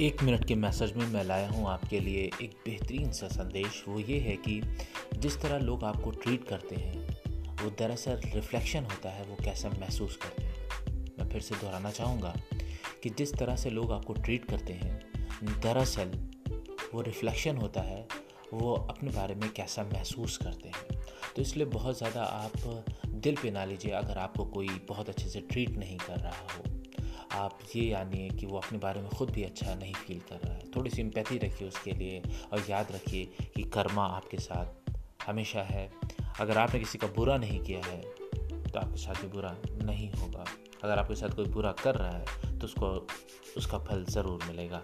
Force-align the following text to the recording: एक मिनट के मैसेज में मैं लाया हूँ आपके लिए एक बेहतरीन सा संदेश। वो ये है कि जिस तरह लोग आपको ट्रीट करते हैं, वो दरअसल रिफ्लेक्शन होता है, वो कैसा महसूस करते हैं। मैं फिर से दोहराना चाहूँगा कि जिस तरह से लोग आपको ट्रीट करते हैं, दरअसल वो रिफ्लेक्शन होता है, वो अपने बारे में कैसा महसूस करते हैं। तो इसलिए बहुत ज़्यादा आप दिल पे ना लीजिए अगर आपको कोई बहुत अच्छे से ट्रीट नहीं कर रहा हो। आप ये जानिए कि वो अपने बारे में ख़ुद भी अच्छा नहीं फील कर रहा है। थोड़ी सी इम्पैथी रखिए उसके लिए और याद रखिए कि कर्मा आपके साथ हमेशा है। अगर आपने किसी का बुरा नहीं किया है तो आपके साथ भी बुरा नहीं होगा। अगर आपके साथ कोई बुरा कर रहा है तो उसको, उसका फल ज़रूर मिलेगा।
एक 0.00 0.22
मिनट 0.22 0.44
के 0.44 0.54
मैसेज 0.54 0.92
में 0.92 1.06
मैं 1.06 1.22
लाया 1.24 1.48
हूँ 1.48 1.66
आपके 1.68 2.00
लिए 2.00 2.30
एक 2.42 2.50
बेहतरीन 2.66 3.10
सा 3.12 3.28
संदेश। 3.28 3.82
वो 3.88 3.98
ये 4.00 4.18
है 4.18 4.36
कि 4.36 4.60
जिस 5.18 5.40
तरह 5.42 5.58
लोग 5.58 5.84
आपको 5.84 6.10
ट्रीट 6.10 6.44
करते 6.44 6.76
हैं, 6.76 6.98
वो 7.62 7.70
दरअसल 7.70 8.20
रिफ्लेक्शन 8.34 8.84
होता 8.84 9.10
है, 9.10 9.24
वो 9.24 9.36
कैसा 9.44 9.68
महसूस 9.70 10.16
करते 10.16 10.42
हैं। 10.42 11.16
मैं 11.18 11.28
फिर 11.28 11.40
से 11.40 11.54
दोहराना 11.54 11.90
चाहूँगा 11.90 12.34
कि 13.02 13.10
जिस 13.10 13.34
तरह 13.34 13.56
से 13.56 13.70
लोग 13.70 13.92
आपको 13.92 14.12
ट्रीट 14.12 14.44
करते 14.44 14.72
हैं, 14.72 14.98
दरअसल 15.44 16.12
वो 16.94 17.00
रिफ्लेक्शन 17.00 17.56
होता 17.56 17.80
है, 17.80 18.08
वो 18.52 18.74
अपने 18.74 19.10
बारे 19.10 19.34
में 19.34 19.50
कैसा 19.52 19.82
महसूस 19.82 20.36
करते 20.36 20.68
हैं। 20.68 21.00
तो 21.36 21.42
इसलिए 21.42 21.66
बहुत 21.66 21.98
ज़्यादा 21.98 22.22
आप 22.22 22.84
दिल 23.08 23.36
पे 23.42 23.50
ना 23.50 23.64
लीजिए 23.64 23.92
अगर 23.92 24.18
आपको 24.18 24.44
कोई 24.44 24.68
बहुत 24.88 25.08
अच्छे 25.08 25.28
से 25.28 25.40
ट्रीट 25.40 25.70
नहीं 25.70 25.98
कर 25.98 26.20
रहा 26.20 26.46
हो। 26.56 26.77
आप 27.38 27.58
ये 27.74 27.88
जानिए 27.90 28.28
कि 28.30 28.46
वो 28.46 28.58
अपने 28.58 28.78
बारे 28.78 29.00
में 29.00 29.08
ख़ुद 29.10 29.30
भी 29.30 29.42
अच्छा 29.44 29.74
नहीं 29.74 29.94
फील 29.96 30.20
कर 30.28 30.36
रहा 30.38 30.54
है। 30.54 30.70
थोड़ी 30.76 30.90
सी 30.90 31.00
इम्पैथी 31.02 31.38
रखिए 31.38 31.68
उसके 31.68 31.92
लिए 31.92 32.22
और 32.52 32.64
याद 32.70 32.92
रखिए 32.92 33.24
कि 33.56 33.62
कर्मा 33.74 34.06
आपके 34.06 34.38
साथ 34.38 35.26
हमेशा 35.26 35.62
है। 35.64 35.88
अगर 36.40 36.58
आपने 36.58 36.80
किसी 36.80 36.98
का 36.98 37.06
बुरा 37.16 37.36
नहीं 37.38 37.60
किया 37.60 37.80
है 37.86 38.00
तो 38.62 38.78
आपके 38.80 38.96
साथ 38.96 39.22
भी 39.22 39.28
बुरा 39.28 39.56
नहीं 39.82 40.10
होगा। 40.12 40.44
अगर 40.84 40.98
आपके 40.98 41.14
साथ 41.14 41.36
कोई 41.36 41.46
बुरा 41.48 41.72
कर 41.74 41.94
रहा 41.94 42.10
है 42.10 42.58
तो 42.58 42.64
उसको, 42.64 42.86
उसका 43.56 43.78
फल 43.80 44.04
ज़रूर 44.06 44.44
मिलेगा। 44.46 44.82